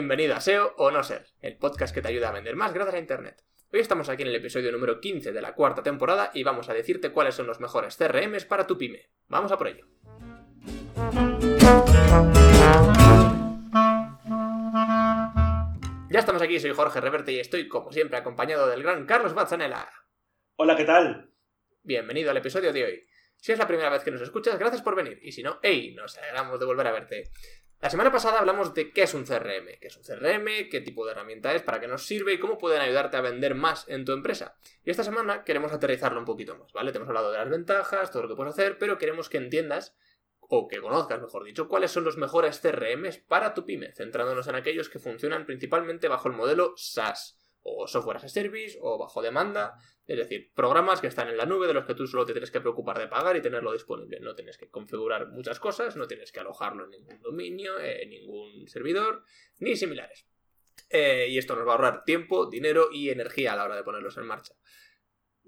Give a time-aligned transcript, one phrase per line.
[0.00, 2.94] Bienvenido a SEO o No Ser, el podcast que te ayuda a vender más gracias
[2.94, 3.44] a Internet.
[3.70, 6.72] Hoy estamos aquí en el episodio número 15 de la cuarta temporada y vamos a
[6.72, 9.10] decirte cuáles son los mejores CRMs para tu pyme.
[9.28, 9.84] Vamos a por ello.
[16.08, 19.86] Ya estamos aquí, soy Jorge Reverte y estoy como siempre acompañado del gran Carlos Bazzanella.
[20.56, 21.30] Hola, ¿qué tal?
[21.82, 23.06] Bienvenido al episodio de hoy.
[23.36, 25.18] Si es la primera vez que nos escuchas, gracias por venir.
[25.22, 25.94] Y si no, ¡hey!
[25.94, 27.30] Nos alegramos de volver a verte.
[27.80, 31.06] La semana pasada hablamos de qué es un CRM, qué es un CRM, qué tipo
[31.06, 34.04] de herramienta es, para qué nos sirve y cómo pueden ayudarte a vender más en
[34.04, 34.54] tu empresa.
[34.84, 36.92] Y esta semana queremos aterrizarlo un poquito más, ¿vale?
[36.92, 39.96] Te hemos hablado de las ventajas, todo lo que puedes hacer, pero queremos que entiendas
[40.40, 44.56] o que conozcas, mejor dicho, cuáles son los mejores CRMs para tu pyme, centrándonos en
[44.56, 49.22] aquellos que funcionan principalmente bajo el modelo SaaS o software as a service o bajo
[49.22, 49.78] demanda,
[50.10, 52.50] es decir, programas que están en la nube de los que tú solo te tienes
[52.50, 54.18] que preocupar de pagar y tenerlo disponible.
[54.18, 58.66] No tienes que configurar muchas cosas, no tienes que alojarlo en ningún dominio, en ningún
[58.66, 59.22] servidor,
[59.58, 60.26] ni similares.
[60.88, 63.84] Eh, y esto nos va a ahorrar tiempo, dinero y energía a la hora de
[63.84, 64.54] ponerlos en marcha.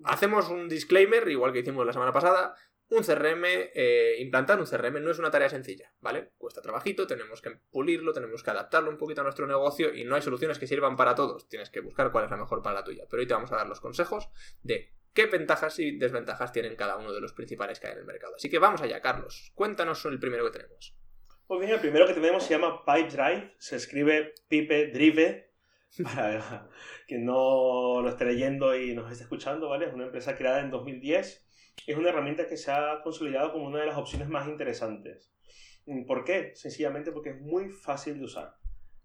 [0.05, 2.55] Hacemos un disclaimer, igual que hicimos la semana pasada,
[2.93, 6.33] un CRM, eh, implantar un CRM no es una tarea sencilla, ¿vale?
[6.37, 10.15] Cuesta trabajito, tenemos que pulirlo, tenemos que adaptarlo un poquito a nuestro negocio y no
[10.15, 11.49] hay soluciones que sirvan para todos.
[11.49, 13.05] Tienes que buscar cuál es la mejor para la tuya.
[13.09, 14.29] Pero hoy te vamos a dar los consejos
[14.63, 18.05] de qué ventajas y desventajas tienen cada uno de los principales que hay en el
[18.05, 18.35] mercado.
[18.37, 19.53] Así que vamos allá, Carlos.
[19.55, 20.95] Cuéntanos el primero que tenemos.
[21.47, 25.51] Pues bien, el primero que tenemos se llama Pipedrive, se escribe Pipe Drive,
[26.03, 26.69] para
[27.07, 29.87] quien no lo esté leyendo y nos esté escuchando, ¿vale?
[29.87, 31.42] Es una empresa creada en 2010
[31.87, 35.33] es una herramienta que se ha consolidado como una de las opciones más interesantes.
[36.07, 36.53] ¿Por qué?
[36.55, 38.55] Sencillamente porque es muy fácil de usar.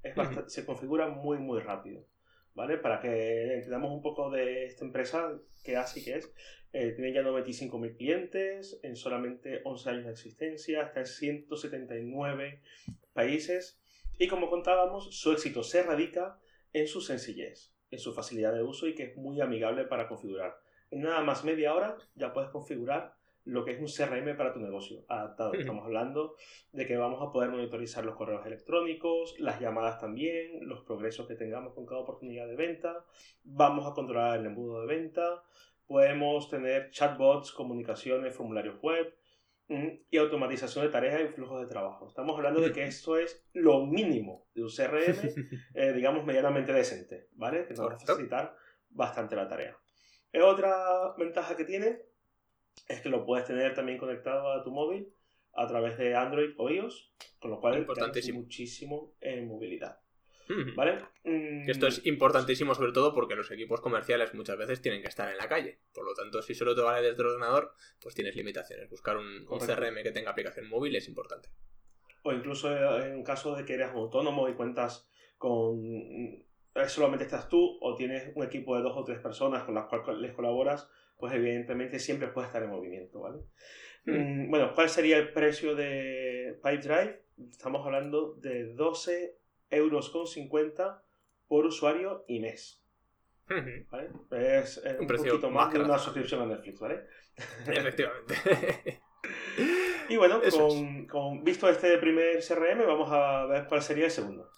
[0.03, 0.13] Es
[0.47, 2.05] Se configura muy, muy rápido.
[2.53, 2.77] ¿Vale?
[2.77, 5.39] Para que entendamos un poco de esta empresa,
[5.77, 6.31] hace y qué es.
[6.73, 12.61] Eh, tiene ya 95.000 clientes en solamente 11 años de existencia, está en 179
[13.13, 13.79] países.
[14.17, 16.39] Y como contábamos, su éxito se radica
[16.73, 20.59] en su sencillez, en su facilidad de uso y que es muy amigable para configurar
[20.91, 23.17] en nada más media hora ya puedes configurar
[23.47, 25.53] lo que es un CRM para tu negocio adaptado.
[25.53, 26.35] Estamos hablando
[26.73, 31.35] de que vamos a poder monitorizar los correos electrónicos, las llamadas también, los progresos que
[31.35, 33.05] tengamos con cada oportunidad de venta,
[33.43, 35.43] vamos a controlar el embudo de venta,
[35.87, 39.15] podemos tener chatbots, comunicaciones, formularios web
[39.69, 42.05] mm, y automatización de tareas y flujos de trabajo.
[42.05, 45.15] Estamos hablando de que esto es lo mínimo de un CRM,
[45.73, 47.65] eh, digamos, medianamente decente, ¿vale?
[47.65, 48.53] Que nos va a facilitar
[48.89, 49.77] bastante la tarea.
[50.33, 51.99] Otra ventaja que tiene
[52.87, 55.13] es que lo puedes tener también conectado a tu móvil
[55.53, 59.99] a través de Android o iOS, con lo cual es muchísimo en movilidad.
[60.75, 60.99] ¿Vale?
[61.67, 65.29] Esto es mm, importantísimo sobre todo porque los equipos comerciales muchas veces tienen que estar
[65.29, 65.79] en la calle.
[65.93, 68.89] Por lo tanto, si solo te vale desde el ordenador, pues tienes limitaciones.
[68.89, 71.49] Buscar un, un CRM que tenga aplicación móvil es importante.
[72.23, 76.45] O incluso en caso de que eres autónomo y cuentas con
[76.87, 80.21] solamente estás tú o tienes un equipo de dos o tres personas con las cuales
[80.21, 83.39] les colaboras, pues evidentemente siempre puedes estar en movimiento, ¿vale?
[84.05, 87.23] Mm, bueno, ¿cuál sería el precio de Pipedrive?
[87.49, 89.37] Estamos hablando de 12
[89.69, 91.03] euros con 50
[91.47, 92.83] por usuario y mes.
[93.89, 94.09] ¿Vale?
[94.31, 97.05] Es, un, poquito más, que una suscripción a Netflix, ¿vale?
[97.65, 98.35] Efectivamente.
[100.09, 104.49] y bueno, con, con, visto este primer CRM, vamos a ver cuál sería el segundo.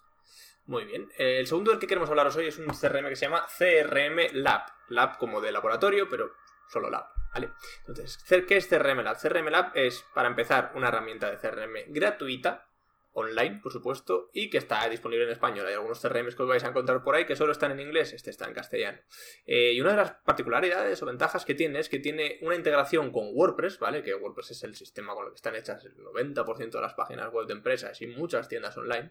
[0.70, 1.08] Muy bien.
[1.18, 4.62] El segundo del que queremos hablaros hoy es un CRM que se llama CRM Lab.
[4.88, 6.30] Lab como de laboratorio, pero
[6.68, 7.06] solo Lab.
[7.34, 7.50] ¿Vale?
[7.80, 8.16] Entonces,
[8.46, 9.18] ¿qué es CRM Lab?
[9.20, 12.68] CRM Lab es, para empezar, una herramienta de CRM gratuita
[13.12, 15.66] online, por supuesto, y que está disponible en español.
[15.66, 18.12] Hay algunos CRMs que os vais a encontrar por ahí que solo están en inglés,
[18.12, 19.00] este está en castellano.
[19.46, 23.10] Eh, y una de las particularidades o ventajas que tiene es que tiene una integración
[23.10, 24.04] con WordPress, ¿vale?
[24.04, 27.32] Que WordPress es el sistema con el que están hechas el 90% de las páginas
[27.32, 29.10] web de empresas y muchas tiendas online.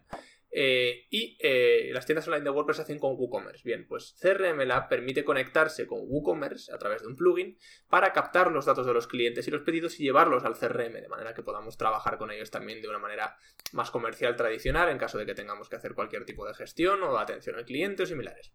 [0.52, 3.62] Eh, y eh, las tiendas online de WordPress hacen con WooCommerce.
[3.64, 7.56] Bien, pues CRM Lab permite conectarse con WooCommerce a través de un plugin
[7.88, 11.08] para captar los datos de los clientes y los pedidos y llevarlos al CRM, de
[11.08, 13.36] manera que podamos trabajar con ellos también de una manera
[13.72, 17.18] más comercial tradicional en caso de que tengamos que hacer cualquier tipo de gestión o
[17.18, 18.52] atención al cliente o similares.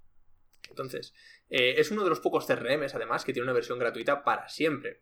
[0.70, 1.14] Entonces,
[1.50, 5.02] eh, es uno de los pocos CRMs además que tiene una versión gratuita para siempre.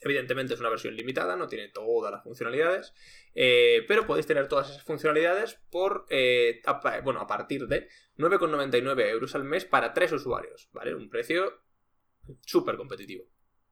[0.00, 2.94] Evidentemente es una versión limitada, no tiene todas las funcionalidades,
[3.34, 9.08] eh, pero podéis tener todas esas funcionalidades por, eh, a, bueno, a partir de 9,99
[9.08, 10.94] euros al mes para tres usuarios, ¿vale?
[10.94, 11.62] Un precio
[12.44, 13.24] súper competitivo.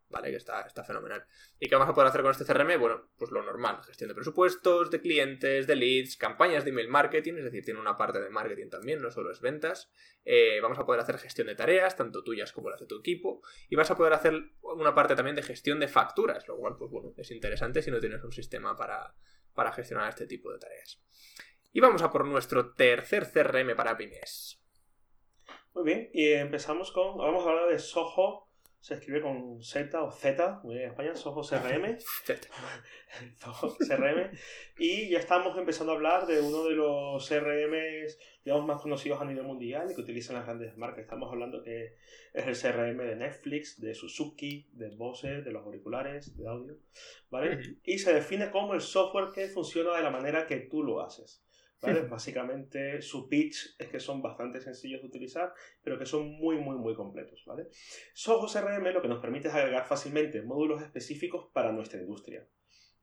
[0.09, 0.31] ¿Vale?
[0.31, 1.25] Que está, está fenomenal.
[1.59, 2.79] ¿Y qué vamos a poder hacer con este CRM?
[2.79, 7.35] Bueno, pues lo normal, gestión de presupuestos, de clientes, de leads, campañas de email marketing,
[7.35, 9.91] es decir, tiene una parte de marketing también, no solo es ventas.
[10.25, 13.43] Eh, vamos a poder hacer gestión de tareas, tanto tuyas como las de tu equipo,
[13.69, 16.91] y vas a poder hacer una parte también de gestión de facturas, lo cual, pues
[16.91, 19.15] bueno, es interesante si no tienes un sistema para,
[19.55, 21.01] para gestionar este tipo de tareas.
[21.73, 24.63] Y vamos a por nuestro tercer CRM para pymes.
[25.75, 27.19] Muy bien, y empezamos con.
[27.19, 28.46] Vamos a hablar de Soho.
[28.81, 31.99] Se escribe con Z o Z, muy bien en España, Soho CRM.
[33.39, 34.31] Soho CRM.
[34.79, 39.25] Y ya estamos empezando a hablar de uno de los CRMs, digamos, más conocidos a
[39.25, 41.01] nivel mundial y que utilizan las grandes marcas.
[41.01, 41.97] Estamos hablando que
[42.33, 46.79] es el CRM de Netflix, de Suzuki, de Bose, de los auriculares, de audio.
[47.31, 47.79] ¿Vale?
[47.83, 51.46] Y se define como el software que funciona de la manera que tú lo haces.
[51.81, 52.03] ¿Vale?
[52.03, 55.53] Básicamente su pitch es que son bastante sencillos de utilizar,
[55.83, 57.69] pero que son muy, muy, muy completos, ¿vale?
[58.15, 62.47] Soho CRM lo que nos permite es agregar fácilmente módulos específicos para nuestra industria.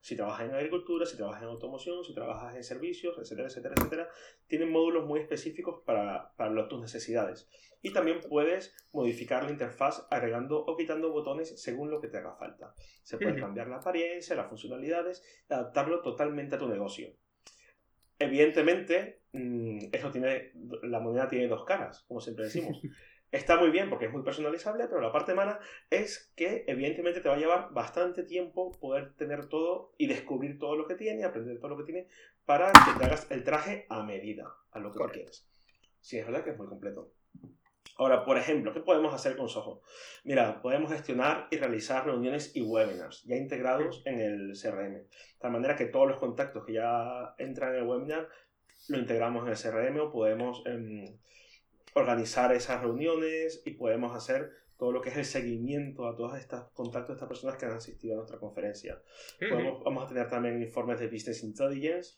[0.03, 4.09] Si trabajas en agricultura, si trabajas en automoción, si trabajas en servicios, etcétera, etcétera, etcétera,
[4.47, 7.49] tienen módulos muy específicos para, para tus necesidades.
[7.81, 12.35] Y también puedes modificar la interfaz agregando o quitando botones según lo que te haga
[12.35, 12.73] falta.
[13.03, 17.15] Se puede cambiar la apariencia, las funcionalidades, adaptarlo totalmente a tu negocio.
[18.23, 20.53] Evidentemente, mm, eso tiene,
[20.83, 22.79] la moneda tiene dos caras, como siempre decimos.
[23.31, 25.59] Está muy bien porque es muy personalizable, pero la parte mala
[25.89, 30.75] es que evidentemente te va a llevar bastante tiempo poder tener todo y descubrir todo
[30.75, 32.07] lo que tiene, aprender todo lo que tiene,
[32.45, 35.47] para que te hagas el traje a medida, a lo que tú quieres.
[35.99, 37.11] Sí, es verdad que es muy completo.
[37.97, 39.81] Ahora, por ejemplo, ¿qué podemos hacer con Soho?
[40.23, 44.93] Mira, podemos gestionar y realizar reuniones y webinars ya integrados en el CRM.
[44.93, 45.07] De
[45.39, 48.27] tal manera que todos los contactos que ya entran en el webinar
[48.89, 51.17] lo integramos en el CRM o podemos em,
[51.93, 56.65] organizar esas reuniones y podemos hacer todo lo que es el seguimiento a todos estos
[56.73, 59.01] contactos de estas personas que han asistido a nuestra conferencia.
[59.85, 62.17] vamos a tener también informes de Business Intelligence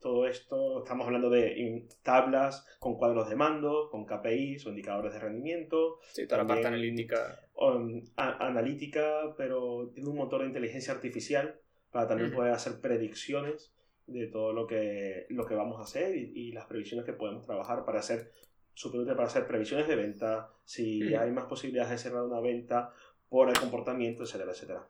[0.00, 5.18] todo esto, estamos hablando de tablas con cuadros de mando, con KPIs o indicadores de
[5.18, 5.98] rendimiento.
[6.12, 7.40] Sí, toda la parte analítica.
[7.54, 11.60] Um, analítica, pero tiene un motor de inteligencia artificial
[11.90, 13.72] para también poder hacer predicciones
[14.06, 17.84] de todo lo que, lo que vamos a hacer y, las previsiones que podemos trabajar
[17.84, 18.32] para hacer,
[18.74, 22.92] superior para hacer previsiones de venta, si hay más posibilidades de cerrar una venta
[23.28, 24.88] por el comportamiento, etcétera, etcétera.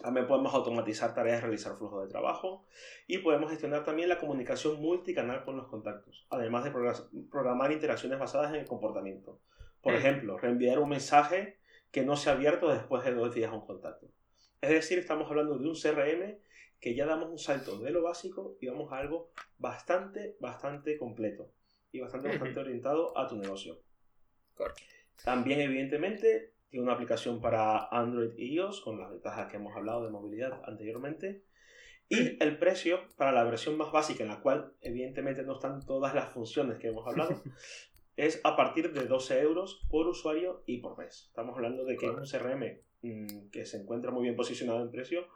[0.00, 2.66] También podemos automatizar tareas, realizar flujo de trabajo
[3.06, 6.72] y podemos gestionar también la comunicación multicanal con los contactos, además de
[7.30, 9.40] programar interacciones basadas en el comportamiento.
[9.82, 11.58] Por ejemplo, reenviar un mensaje
[11.90, 14.08] que no se ha abierto después de dos días a un contacto.
[14.60, 16.38] Es decir, estamos hablando de un CRM
[16.80, 21.52] que ya damos un salto de lo básico y vamos a algo bastante, bastante completo
[21.92, 23.80] y bastante, bastante orientado a tu negocio.
[25.24, 30.04] También, evidentemente, tiene una aplicación para Android y iOS con las ventajas que hemos hablado
[30.04, 31.44] de movilidad anteriormente.
[32.08, 36.14] Y el precio para la versión más básica, en la cual evidentemente no están todas
[36.14, 37.42] las funciones que hemos hablado,
[38.16, 41.26] es a partir de 12 euros por usuario y por mes.
[41.28, 44.90] Estamos hablando de que es un CRM mm, que se encuentra muy bien posicionado en
[44.90, 45.26] precio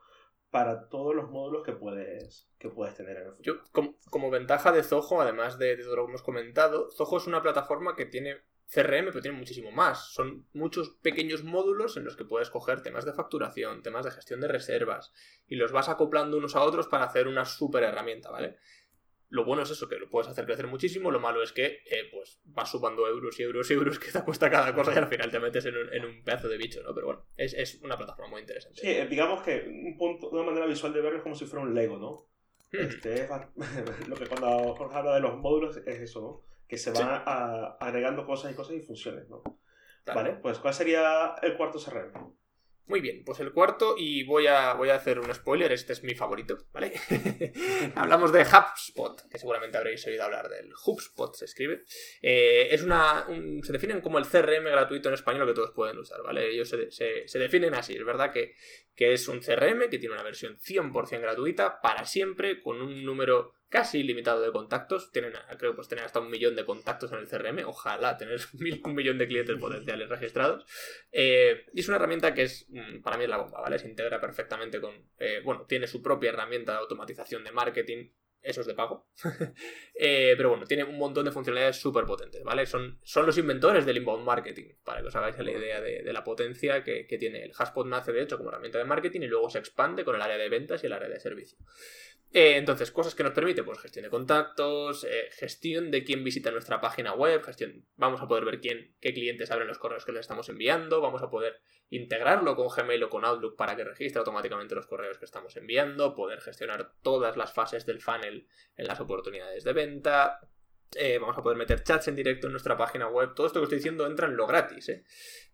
[0.51, 3.63] para todos los módulos que puedes, que puedes tener en el futuro.
[3.73, 7.27] como, como, ventaja de Zoho, además de, de todo lo que hemos comentado, Zoho es
[7.27, 8.37] una plataforma que tiene
[8.73, 10.13] CRM, pero tiene muchísimo más.
[10.13, 14.41] Son muchos pequeños módulos en los que puedes coger temas de facturación, temas de gestión
[14.41, 15.13] de reservas,
[15.47, 18.57] y los vas acoplando unos a otros para hacer una súper herramienta, ¿vale?
[19.29, 21.11] Lo bueno es eso, que lo puedes hacer crecer muchísimo.
[21.11, 24.23] Lo malo es que eh, pues vas sumando euros y euros y euros que te
[24.23, 26.83] cuesta cada cosa y al final te metes en un, en un pedazo de bicho,
[26.83, 26.95] ¿no?
[26.95, 28.81] Pero bueno, es, es, una plataforma muy interesante.
[28.81, 31.65] Sí, eh, digamos que un punto, una manera visual de verlo es como si fuera
[31.65, 32.29] un Lego, ¿no?
[32.73, 33.27] Este,
[34.09, 36.53] lo que cuando Jorge habla de los módulos es eso, ¿no?
[36.73, 37.23] Que se van
[37.81, 39.43] agregando cosas y cosas y funciones, ¿no?
[40.07, 42.33] Vale, pues ¿cuál sería el cuarto CRM?
[42.87, 46.03] Muy bien, pues el cuarto, y voy a, voy a hacer un spoiler, este es
[46.03, 46.95] mi favorito, ¿vale?
[47.95, 51.83] Hablamos de HubSpot, que seguramente habréis oído hablar del HubSpot, se escribe.
[52.23, 53.27] Eh, es una,
[53.63, 56.49] se definen como el CRM gratuito en español que todos pueden usar, ¿vale?
[56.49, 58.55] Ellos se, se, definen así, es verdad que,
[58.97, 63.53] que es un CRM que tiene una versión 100% gratuita para siempre, con un número
[63.73, 65.11] casi ilimitado de contactos.
[65.11, 67.67] Tienen, creo que pues tener hasta un millón de contactos en el CRM.
[67.67, 68.39] Ojalá tener
[68.85, 70.67] un millón de clientes potenciales registrados.
[71.11, 73.79] Eh, y es una herramienta que es, mm, para mí es la bomba, ¿vale?
[73.79, 78.11] Se integra perfectamente con, eh, bueno, tiene su propia herramienta de automatización de marketing.
[78.43, 79.09] Eso es de pago.
[79.95, 82.67] Eh, pero bueno, tiene un montón de funcionalidades súper potentes, ¿vale?
[82.67, 86.25] Son, son los inventores del inbound marketing, para que os hagáis la idea de, la
[86.25, 87.45] potencia que, tiene.
[87.45, 90.23] El Haspot nace, de hecho, como herramienta de marketing y luego se expande con el
[90.23, 91.57] área de ventas y el área de servicio.
[92.35, 96.51] Eh, entonces, cosas que nos permite, pues gestión de contactos, eh, gestión de quién visita
[96.51, 100.13] nuestra página web, gestión, vamos a poder ver quién, qué clientes abren los correos que
[100.13, 101.61] les estamos enviando, vamos a poder
[101.91, 106.15] integrarlo con Gmail o con Outlook para que registre automáticamente los correos que estamos enviando,
[106.15, 110.41] poder gestionar todas las fases del funnel en las oportunidades de venta,
[110.95, 113.35] Eh, vamos a poder meter chats en directo en nuestra página web.
[113.35, 114.91] Todo esto que estoy diciendo entra en lo gratis.
[114.91, 115.05] ¿eh?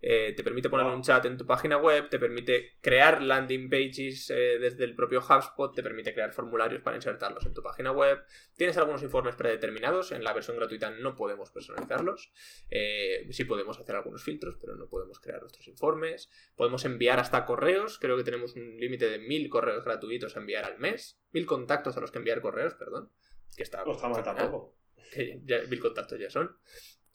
[0.01, 4.29] Eh, te permite poner un chat en tu página web, te permite crear landing pages
[4.29, 8.21] desde el propio HubSpot, te permite crear formularios para insertarlos en tu página web.
[8.57, 10.11] Tienes algunos informes predeterminados.
[10.11, 12.33] En la versión gratuita no podemos personalizarlos.
[13.31, 16.31] sí podemos hacer algunos filtros, pero no podemos crear nuestros informes.
[16.57, 17.99] Podemos enviar hasta correos.
[18.01, 21.21] Creo que tenemos un límite de mil correos gratuitos a enviar al mes.
[21.31, 23.13] Mil contactos a los que enviar correos, perdón.
[23.57, 23.85] Que está.
[23.85, 24.78] No está mal tampoco
[25.13, 26.57] que ya mil contactos ya son.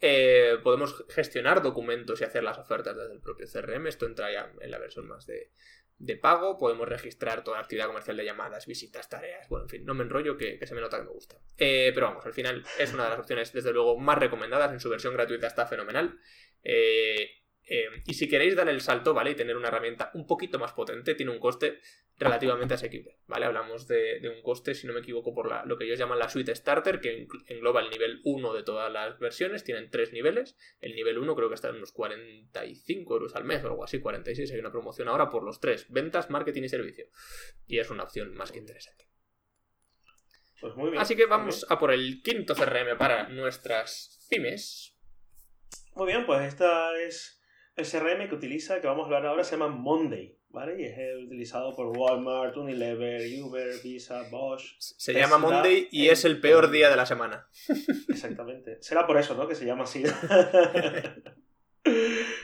[0.05, 3.87] Eh, podemos gestionar documentos y hacer las ofertas desde el propio CRM.
[3.87, 5.51] Esto entra ya en la versión más de,
[6.17, 6.57] pago.
[6.57, 9.47] Podemos registrar toda la actividad comercial de llamadas, visitas, tareas.
[9.47, 11.37] Bueno, en fin, no me enrollo que, se me nota que me gusta.
[11.57, 14.73] Eh, pero vamos, al final es una de las opciones, desde luego, más recomendadas.
[14.73, 16.19] En su versión gratuita está fenomenal.
[16.63, 19.31] Eh, eh, y si queréis dar el salto, ¿vale?
[19.31, 21.79] Y tener una herramienta un poquito más potente, tiene un coste
[22.17, 23.45] relativamente asequible, ¿vale?
[23.45, 26.29] Hablamos de, un coste, si no me equivoco, por la, lo que ellos llaman la
[26.29, 30.57] suite starter, que engloba el nivel 1 de todas las versiones, tienen tres niveles.
[30.81, 33.99] El nivel 1 creo que está en unos 45 euros al mes o algo así,
[33.99, 37.07] 46, hay una promoción ahora por los tres, ventas, marketing y servicio.
[37.65, 39.07] Y es una opción más que interesante.
[40.59, 41.01] Pues muy bien.
[41.01, 44.97] Así que vamos a por el quinto CRM para nuestras pymes.
[45.95, 47.42] Muy bien, pues esta es
[47.75, 50.79] el CRM que utiliza, que vamos a hablar ahora, se llama Monday, ¿vale?
[50.81, 54.75] Y es utilizado por Walmart, Unilever, Uber, Visa, Bosch.
[54.79, 57.47] Se llama Monday y es el peor día de la semana.
[58.09, 58.77] Exactamente.
[58.81, 59.47] Será por eso, ¿no?
[59.47, 60.03] Que se llama así.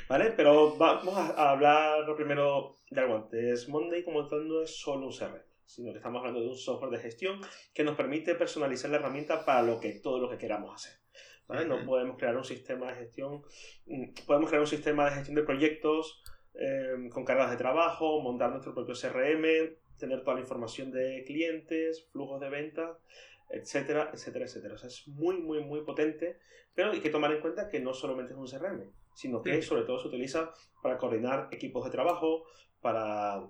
[0.09, 0.33] ¿Vale?
[0.35, 3.69] Pero vamos a hablar primero de algo antes.
[3.69, 6.91] Monday como tal no es solo un CRM, sino que estamos hablando de un software
[6.91, 7.39] de gestión
[7.73, 10.99] que nos permite personalizar la herramienta para lo que todo lo que queramos hacer.
[11.49, 13.41] No podemos crear un sistema de gestión,
[13.87, 18.51] mm, podemos crear un sistema de gestión de proyectos em, con cargas de trabajo, montar
[18.51, 22.97] nuestro propio CRM, tener toda la información de clientes, flujos de venta,
[23.49, 24.73] etcétera, etcétera, etcétera.
[24.75, 26.39] O sea, es muy, muy, muy potente,
[26.75, 29.83] pero hay que tomar en cuenta que no solamente es un CRM, sino que sobre
[29.83, 30.51] todo se utiliza
[30.83, 32.45] para coordinar equipos de trabajo,
[32.81, 33.47] para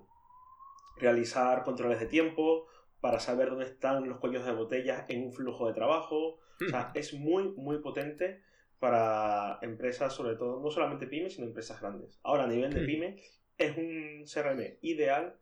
[0.96, 2.66] realizar controles de tiempo,
[3.00, 6.88] para saber dónde están los cuellos de botella en un flujo de trabajo, o sea,
[6.88, 6.98] hmm.
[6.98, 8.42] es muy, muy potente
[8.78, 12.18] para empresas, sobre todo, no solamente pymes, sino empresas grandes.
[12.22, 12.86] Ahora, a nivel de hmm.
[12.86, 13.16] pyme,
[13.58, 15.36] es un CRM ideal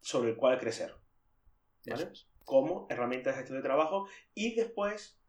[0.00, 0.94] sobre el cual crecer.
[1.86, 2.08] ¿Vale?
[2.44, 5.20] Como herramienta de gestión de trabajo y después,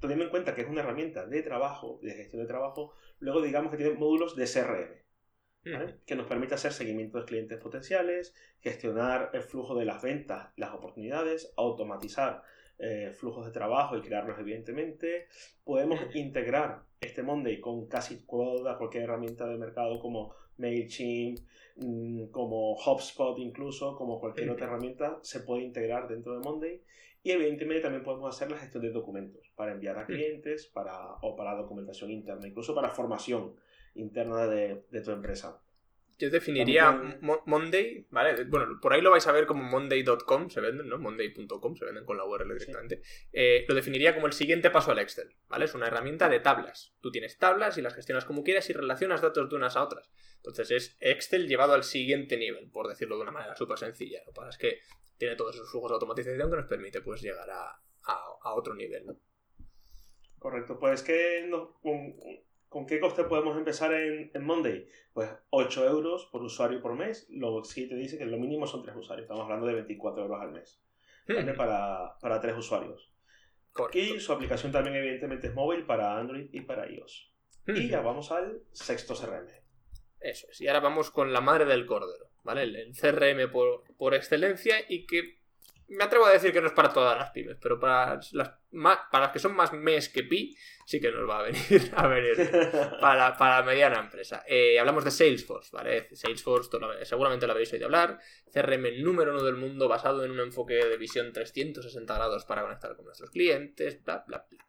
[0.00, 3.70] teniendo en cuenta que es una herramienta de trabajo, de gestión de trabajo, luego digamos
[3.70, 4.98] que tiene módulos de CRM.
[5.64, 5.92] ¿vale?
[5.92, 5.98] Hmm.
[6.06, 10.72] que nos permite hacer seguimiento de clientes potenciales, gestionar el flujo de las ventas, las
[10.72, 12.42] oportunidades, automatizar
[12.78, 15.26] eh, flujos de trabajo y crearlos evidentemente.
[15.64, 21.38] Podemos integrar este Monday con casi toda cualquier herramienta de mercado como MailChimp,
[21.76, 26.82] mm, como HubSpot incluso, como cualquier otra herramienta, se puede integrar dentro de Monday.
[27.22, 31.34] Y evidentemente también podemos hacer la gestión de documentos para enviar a clientes para, o
[31.34, 33.54] para documentación interna, incluso para formación
[33.94, 35.60] interna de, de tu empresa.
[36.18, 36.90] Yo definiría
[37.46, 38.42] Monday, ¿vale?
[38.44, 40.98] Bueno, por ahí lo vais a ver como monday.com, se venden, ¿no?
[40.98, 43.02] Monday.com, se venden con la URL directamente.
[43.32, 45.66] Eh, lo definiría como el siguiente paso al Excel, ¿vale?
[45.66, 46.92] Es una herramienta de tablas.
[47.00, 50.10] Tú tienes tablas y las gestionas como quieras y relacionas datos de unas a otras.
[50.38, 54.18] Entonces es Excel llevado al siguiente nivel, por decirlo de una manera súper sencilla.
[54.26, 54.80] Lo que pasa es que
[55.18, 57.80] tiene todos esos flujos de automatización que nos permite pues llegar a,
[58.54, 59.16] otro nivel, ¿no?
[60.38, 61.78] Correcto, pues que no,
[62.68, 64.86] ¿Con qué coste podemos empezar en, Monday?
[65.12, 67.26] Pues 8 euros por usuario por mes.
[67.30, 69.24] Lo sí te dice que lo mínimo son 3 usuarios.
[69.24, 70.82] Estamos hablando de 24 euros al mes.
[71.26, 71.56] Hmm.
[71.56, 73.10] Para, para 3 usuarios.
[73.92, 77.32] Y su aplicación también evidentemente es móvil para Android y para iOS.
[77.66, 77.76] Hmm.
[77.76, 79.48] Y ya vamos al sexto CRM.
[80.20, 80.60] Eso es.
[80.60, 82.28] Y ahora vamos con la madre del cordero.
[82.42, 82.62] ¿Vale?
[82.62, 85.37] El, CRM por, por excelencia y que
[85.88, 89.38] me atrevo a decir que no es para todas las pymes, pero para las, que
[89.38, 90.54] son más mes que pi,
[90.86, 92.36] sí que nos va a venir a venir
[93.00, 94.44] para, para la mediana empresa.
[94.46, 96.08] Eh, hablamos de Salesforce, ¿vale?
[96.14, 96.70] Salesforce,
[97.04, 98.18] seguramente lo habéis oído hablar.
[98.52, 102.94] CRM número uno del mundo basado en un enfoque de visión 360 grados para conectar
[102.94, 104.66] con nuestros clientes, bla, bla, bla.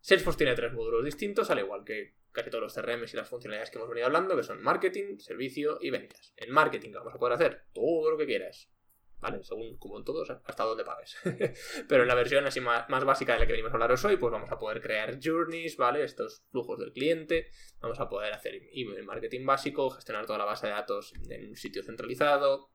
[0.00, 3.70] Salesforce tiene tres módulos distintos, al igual que casi todos los CRM y las funcionalidades
[3.70, 6.34] que hemos venido hablando, que son marketing, servicio y ventas.
[6.36, 8.73] En marketing vamos a poder hacer todo lo que quieras
[9.20, 9.42] ¿vale?
[9.42, 11.16] Según, como en todos, hasta donde pagues.
[11.88, 14.32] Pero en la versión así más, básica de la que venimos a hablaros hoy, pues
[14.32, 16.04] vamos a poder crear journeys, ¿vale?
[16.04, 17.48] Estos flujos del cliente,
[17.80, 21.56] vamos a poder hacer email marketing básico, gestionar toda la base de datos en un
[21.56, 22.70] sitio centralizado,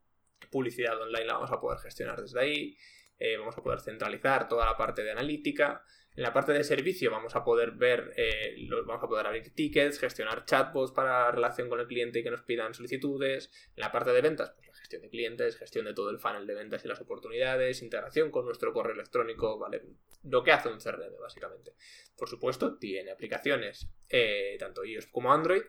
[0.52, 2.78] publicidad online la vamos a poder gestionar desde ahí,
[3.20, 5.84] eh, vamos a poder centralizar toda la parte de analítica,
[6.20, 8.54] en la parte de servicio vamos a poder ver, eh,
[8.86, 12.42] vamos a poder abrir tickets, gestionar chatbots para relación con el cliente y que nos
[12.42, 13.50] pidan solicitudes.
[13.76, 16.56] En la parte de ventas, pues gestión de clientes, gestión de todo el funnel de
[16.56, 19.84] ventas y las oportunidades, integración con nuestro correo electrónico, ¿vale?
[20.24, 21.74] Lo que hace un CRM, básicamente.
[22.18, 25.62] Por supuesto, tiene aplicaciones, eh, tanto iOS como Android.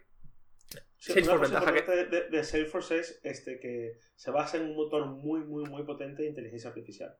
[0.96, 2.16] Sí, Salesforce una cosa ventaja que...
[2.16, 6.22] de, de, Salesforce es este, que se basa en un motor muy, muy, muy potente
[6.22, 7.14] de inteligencia artificial.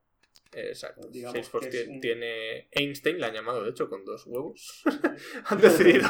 [0.53, 1.09] Exacto.
[1.13, 4.83] Salesforce tiene Einstein, la han llamado de hecho con dos huevos.
[5.45, 6.09] han decidido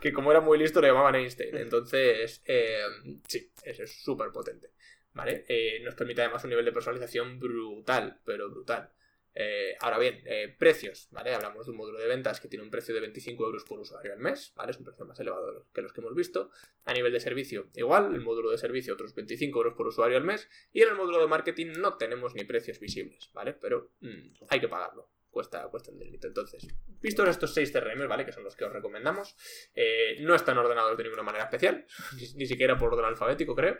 [0.00, 1.56] que como era muy listo le llamaban Einstein.
[1.56, 2.82] Entonces, eh,
[3.26, 4.72] sí, eso es súper potente.
[5.18, 5.44] ¿Vale?
[5.48, 8.92] Eh, nos permite además un nivel de personalización brutal, pero brutal.
[9.34, 11.34] Eh, ahora bien, eh, precios, ¿vale?
[11.34, 14.12] Hablamos de un módulo de ventas que tiene un precio de 25 euros por usuario
[14.12, 14.70] al mes, ¿vale?
[14.70, 16.52] Es un precio más elevado que los que hemos visto.
[16.84, 20.22] A nivel de servicio, igual, el módulo de servicio otros 25 euros por usuario al
[20.22, 20.48] mes.
[20.72, 23.54] Y en el módulo de marketing no tenemos ni precios visibles, ¿vale?
[23.54, 26.26] Pero mm, hay que pagarlo cuesta, cuesta un dinerito.
[26.26, 26.66] Entonces,
[27.00, 28.24] vistos estos 6 CRM, ¿vale?
[28.24, 29.36] Que son los que os recomendamos.
[29.74, 31.86] Eh, no están ordenados de ninguna manera especial,
[32.36, 33.78] ni, siquiera por orden alfabético, creo.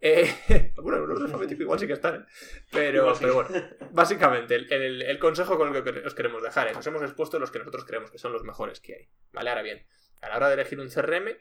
[0.00, 2.24] Eh, bueno, el orden alfabético igual sí que están, ¿eh?
[2.70, 3.50] pero, pero bueno,
[3.92, 7.50] básicamente, el, el, consejo con el que os queremos dejar es, os hemos expuesto los
[7.50, 9.50] que nosotros creemos que son los mejores que hay, ¿vale?
[9.50, 9.86] Ahora bien,
[10.20, 11.36] a la hora de elegir un CRM,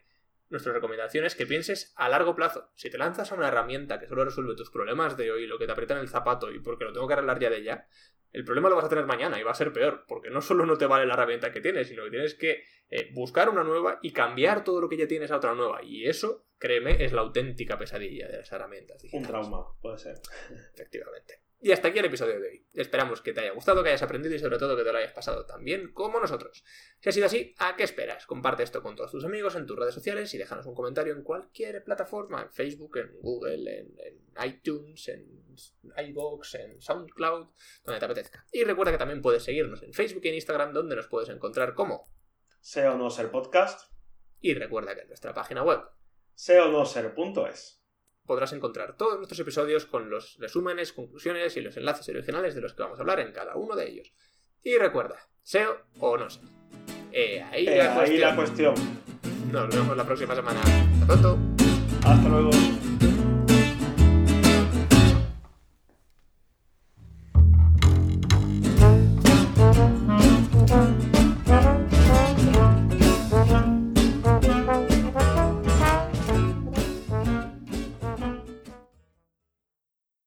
[0.50, 2.72] nuestra recomendación es que pienses a largo plazo.
[2.75, 5.68] Si te lanzas a una herramienta que solo resuelve tus problemas de hoy, lo que
[5.68, 7.88] te aprieta en el zapato y porque lo tengo que arreglar ya de ya,
[8.32, 10.66] el problema lo vas a tener mañana y va a ser peor, porque no solo
[10.66, 14.00] no te vale la herramienta que tienes, sino que tienes que eh, buscar una nueva
[14.02, 15.84] y cambiar todo lo que ya tienes a otra nueva.
[15.84, 19.04] Y eso, créeme, es la auténtica pesadilla de las herramientas.
[19.12, 20.16] Un trauma, puede ser.
[20.74, 21.42] Efectivamente.
[21.62, 22.66] Y hasta aquí el episodio de hoy.
[22.74, 25.12] Esperamos que te haya gustado, que hayas aprendido y sobre todo que te lo hayas
[25.12, 26.63] pasado tan bien como nosotros.
[27.01, 28.25] Si ha sido así, ¿a qué esperas?
[28.25, 31.22] Comparte esto con todos tus amigos en tus redes sociales y déjanos un comentario en
[31.22, 33.94] cualquier plataforma, en Facebook, en Google, en,
[34.46, 35.28] iTunes, en
[36.08, 37.48] iVoox, en SoundCloud,
[37.84, 38.46] donde te apetezca.
[38.54, 41.74] Y recuerda que también puedes seguirnos en Facebook y en Instagram, donde nos puedes encontrar
[41.74, 42.10] como
[42.62, 43.92] SEO no ser podcast.
[44.39, 45.82] Y recuerda que en nuestra página web
[46.36, 47.79] seonoser.es
[48.30, 52.76] podrás encontrar todos nuestros episodios con los resúmenes, conclusiones y los enlaces originales de los
[52.76, 54.14] que vamos a hablar en cada uno de ellos.
[54.62, 56.44] Y recuerda, SEO o no SEO.
[57.12, 58.76] Eh, ahí, la, ahí la cuestión.
[59.52, 60.62] Nos vemos la próxima semana.
[60.62, 61.40] Hasta pronto.
[62.06, 62.52] Hasta luego.